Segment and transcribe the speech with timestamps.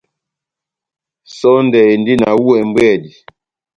[1.39, 3.11] Sɔndɛ endi na hú ɛmbwedi.